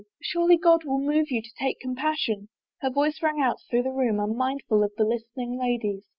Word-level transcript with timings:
Surely 0.19 0.57
God 0.57 0.83
will 0.83 0.99
move 0.99 1.29
you 1.29 1.43
to 1.43 1.49
take 1.59 1.79
compassion!" 1.79 2.49
Her 2.81 2.89
voice 2.89 3.21
rang 3.21 3.39
out 3.39 3.59
through 3.69 3.83
the 3.83 3.91
room 3.91 4.19
unmindful 4.19 4.83
of 4.83 4.91
the 4.97 5.03
listening 5.05 5.59
ladies. 5.59 6.05